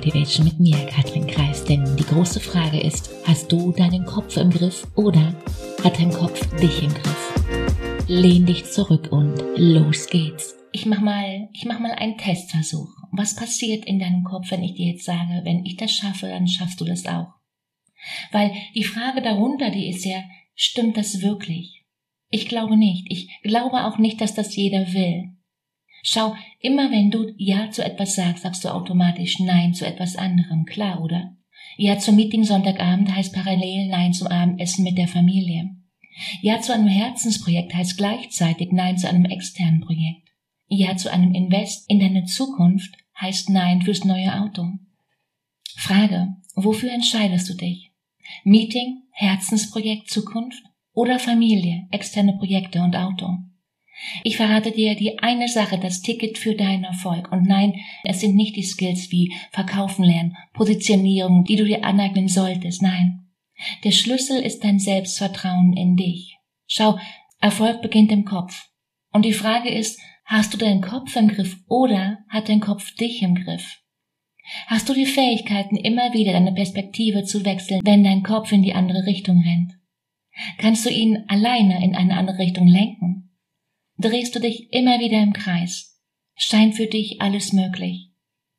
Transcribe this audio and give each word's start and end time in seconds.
Motivation 0.00 0.46
mit 0.46 0.58
mir, 0.58 0.86
Katrin 0.86 1.26
Kreis. 1.26 1.62
Denn 1.62 1.84
die 1.94 2.06
große 2.06 2.40
Frage 2.40 2.80
ist, 2.80 3.10
hast 3.26 3.52
du 3.52 3.70
deinen 3.70 4.06
Kopf 4.06 4.38
im 4.38 4.48
Griff 4.48 4.86
oder 4.96 5.34
hat 5.84 5.98
dein 5.98 6.10
Kopf 6.10 6.40
dich 6.56 6.82
im 6.82 6.88
Griff? 6.88 8.06
Lehn 8.08 8.46
dich 8.46 8.64
zurück 8.64 9.12
und 9.12 9.36
los 9.56 10.06
geht's. 10.06 10.56
Ich 10.72 10.86
mach 10.86 11.02
mal, 11.02 11.50
ich 11.52 11.66
mach 11.66 11.80
mal 11.80 11.92
einen 11.92 12.16
Testversuch. 12.16 12.88
Was 13.12 13.36
passiert 13.36 13.84
in 13.84 13.98
deinem 13.98 14.24
Kopf, 14.24 14.50
wenn 14.50 14.64
ich 14.64 14.72
dir 14.72 14.92
jetzt 14.92 15.04
sage, 15.04 15.42
wenn 15.44 15.66
ich 15.66 15.76
das 15.76 15.92
schaffe, 15.92 16.28
dann 16.28 16.48
schaffst 16.48 16.80
du 16.80 16.86
das 16.86 17.04
auch? 17.04 17.34
Weil 18.32 18.52
die 18.74 18.84
Frage 18.84 19.20
darunter, 19.20 19.68
die 19.68 19.90
ist 19.90 20.06
ja, 20.06 20.22
stimmt 20.54 20.96
das 20.96 21.20
wirklich? 21.20 21.84
Ich 22.30 22.48
glaube 22.48 22.78
nicht. 22.78 23.04
Ich 23.10 23.28
glaube 23.42 23.84
auch 23.84 23.98
nicht, 23.98 24.22
dass 24.22 24.34
das 24.34 24.56
jeder 24.56 24.94
will. 24.94 25.36
Schau, 26.02 26.34
immer 26.60 26.90
wenn 26.90 27.10
du 27.10 27.32
Ja 27.36 27.70
zu 27.70 27.84
etwas 27.84 28.14
sagst, 28.14 28.42
sagst 28.42 28.64
du 28.64 28.68
automatisch 28.68 29.38
Nein 29.38 29.74
zu 29.74 29.86
etwas 29.86 30.16
anderem, 30.16 30.64
klar, 30.64 31.02
oder? 31.02 31.36
Ja 31.76 31.98
zum 31.98 32.16
Meeting 32.16 32.44
Sonntagabend 32.44 33.14
heißt 33.14 33.34
parallel 33.34 33.88
Nein 33.88 34.12
zum 34.12 34.28
Abendessen 34.28 34.84
mit 34.84 34.98
der 34.98 35.08
Familie. 35.08 35.70
Ja 36.42 36.60
zu 36.60 36.74
einem 36.74 36.88
Herzensprojekt 36.88 37.74
heißt 37.74 37.96
gleichzeitig 37.96 38.72
Nein 38.72 38.98
zu 38.98 39.08
einem 39.08 39.24
externen 39.24 39.80
Projekt. 39.80 40.28
Ja 40.68 40.96
zu 40.96 41.10
einem 41.10 41.34
Invest 41.34 41.88
in 41.88 42.00
deine 42.00 42.24
Zukunft 42.24 42.94
heißt 43.20 43.50
Nein 43.50 43.82
fürs 43.82 44.04
neue 44.04 44.40
Auto. 44.40 44.66
Frage, 45.76 46.36
wofür 46.54 46.92
entscheidest 46.92 47.48
du 47.48 47.54
dich? 47.54 47.90
Meeting, 48.44 49.02
Herzensprojekt, 49.12 50.10
Zukunft 50.10 50.62
oder 50.92 51.18
Familie, 51.18 51.86
externe 51.90 52.36
Projekte 52.36 52.82
und 52.82 52.96
Auto? 52.96 53.38
Ich 54.24 54.36
verrate 54.36 54.72
dir 54.72 54.94
die 54.94 55.18
eine 55.18 55.48
Sache, 55.48 55.78
das 55.78 56.02
Ticket 56.02 56.38
für 56.38 56.54
deinen 56.54 56.84
Erfolg. 56.84 57.30
Und 57.32 57.46
nein, 57.46 57.74
es 58.04 58.20
sind 58.20 58.34
nicht 58.34 58.56
die 58.56 58.62
Skills 58.62 59.10
wie 59.10 59.32
Verkaufen 59.52 60.04
lernen, 60.04 60.36
Positionierung, 60.54 61.44
die 61.44 61.56
du 61.56 61.64
dir 61.64 61.84
aneignen 61.84 62.28
solltest. 62.28 62.82
Nein. 62.82 63.26
Der 63.84 63.90
Schlüssel 63.90 64.40
ist 64.40 64.64
dein 64.64 64.78
Selbstvertrauen 64.78 65.74
in 65.74 65.96
dich. 65.96 66.36
Schau, 66.66 66.98
Erfolg 67.40 67.82
beginnt 67.82 68.12
im 68.12 68.24
Kopf. 68.24 68.68
Und 69.12 69.24
die 69.24 69.32
Frage 69.32 69.70
ist, 69.70 70.00
hast 70.24 70.54
du 70.54 70.58
deinen 70.58 70.80
Kopf 70.80 71.14
im 71.16 71.28
Griff 71.28 71.58
oder 71.68 72.18
hat 72.28 72.48
dein 72.48 72.60
Kopf 72.60 72.94
dich 72.94 73.22
im 73.22 73.34
Griff? 73.34 73.80
Hast 74.66 74.88
du 74.88 74.94
die 74.94 75.06
Fähigkeiten, 75.06 75.76
immer 75.76 76.12
wieder 76.12 76.32
deine 76.32 76.52
Perspektive 76.52 77.24
zu 77.24 77.44
wechseln, 77.44 77.80
wenn 77.84 78.02
dein 78.02 78.22
Kopf 78.22 78.50
in 78.52 78.62
die 78.62 78.74
andere 78.74 79.06
Richtung 79.06 79.42
rennt? 79.42 79.74
Kannst 80.58 80.86
du 80.86 80.90
ihn 80.90 81.24
alleine 81.28 81.84
in 81.84 81.94
eine 81.94 82.16
andere 82.16 82.38
Richtung 82.38 82.66
lenken? 82.66 83.29
Drehst 84.00 84.34
du 84.34 84.40
dich 84.40 84.72
immer 84.72 84.98
wieder 84.98 85.22
im 85.22 85.32
Kreis. 85.32 85.98
Scheint 86.36 86.74
für 86.74 86.86
dich 86.86 87.20
alles 87.20 87.52
möglich. 87.52 88.10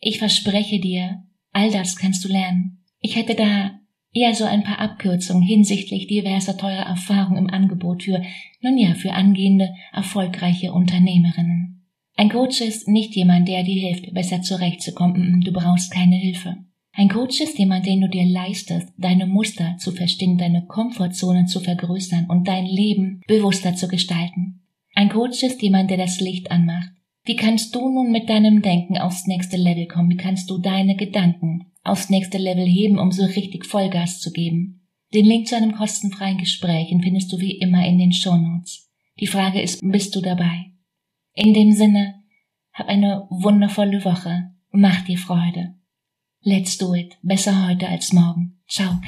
Ich 0.00 0.18
verspreche 0.18 0.80
dir, 0.80 1.24
all 1.52 1.70
das 1.70 1.96
kannst 1.96 2.24
du 2.24 2.28
lernen. 2.28 2.84
Ich 3.00 3.16
hätte 3.16 3.34
da 3.34 3.78
eher 4.12 4.34
so 4.34 4.44
ein 4.44 4.62
paar 4.62 4.78
Abkürzungen 4.78 5.42
hinsichtlich 5.42 6.06
diverser 6.06 6.56
teurer 6.56 6.86
Erfahrungen 6.86 7.38
im 7.38 7.50
Angebot 7.50 8.04
für, 8.04 8.22
nun 8.60 8.78
ja, 8.78 8.94
für 8.94 9.12
angehende, 9.12 9.74
erfolgreiche 9.92 10.72
Unternehmerinnen. 10.72 11.74
Ein 12.16 12.30
Coach 12.30 12.60
ist 12.60 12.86
nicht 12.86 13.16
jemand, 13.16 13.48
der 13.48 13.64
dir 13.64 13.80
hilft, 13.80 14.14
besser 14.14 14.40
zurechtzukommen. 14.40 15.40
Du 15.40 15.52
brauchst 15.52 15.92
keine 15.92 16.16
Hilfe. 16.16 16.56
Ein 16.92 17.08
Coach 17.08 17.40
ist 17.40 17.58
jemand, 17.58 17.86
den 17.86 18.02
du 18.02 18.08
dir 18.08 18.24
leistest, 18.24 18.88
deine 18.96 19.26
Muster 19.26 19.76
zu 19.78 19.90
verstehen, 19.90 20.38
deine 20.38 20.64
Komfortzone 20.66 21.46
zu 21.46 21.58
vergrößern 21.58 22.26
und 22.28 22.46
dein 22.46 22.66
Leben 22.66 23.20
bewusster 23.26 23.74
zu 23.74 23.88
gestalten. 23.88 24.53
Ein 24.94 25.08
Coach 25.08 25.42
ist 25.42 25.60
jemand, 25.60 25.90
der 25.90 25.96
das 25.96 26.20
Licht 26.20 26.50
anmacht. 26.50 26.90
Wie 27.24 27.36
kannst 27.36 27.74
du 27.74 27.88
nun 27.88 28.12
mit 28.12 28.28
deinem 28.28 28.62
Denken 28.62 28.98
aufs 28.98 29.26
nächste 29.26 29.56
Level 29.56 29.86
kommen? 29.86 30.10
Wie 30.10 30.16
kannst 30.16 30.48
du 30.50 30.58
deine 30.58 30.94
Gedanken 30.96 31.72
aufs 31.82 32.10
nächste 32.10 32.38
Level 32.38 32.66
heben, 32.66 32.98
um 32.98 33.10
so 33.10 33.24
richtig 33.24 33.66
Vollgas 33.66 34.20
zu 34.20 34.30
geben? 34.30 34.86
Den 35.12 35.26
Link 35.26 35.48
zu 35.48 35.56
einem 35.56 35.74
kostenfreien 35.74 36.38
Gespräch 36.38 36.94
findest 37.02 37.32
du 37.32 37.40
wie 37.40 37.58
immer 37.58 37.86
in 37.86 37.98
den 37.98 38.12
Shownotes. 38.12 38.90
Die 39.20 39.26
Frage 39.26 39.60
ist, 39.60 39.80
bist 39.82 40.14
du 40.14 40.20
dabei? 40.20 40.72
In 41.34 41.54
dem 41.54 41.72
Sinne, 41.72 42.22
hab 42.72 42.88
eine 42.88 43.26
wundervolle 43.30 44.04
Woche. 44.04 44.50
Mach 44.70 45.04
dir 45.04 45.18
Freude. 45.18 45.74
Let's 46.42 46.76
do 46.78 46.94
it. 46.94 47.16
Besser 47.22 47.68
heute 47.68 47.88
als 47.88 48.12
morgen. 48.12 48.60
Ciao, 48.68 49.00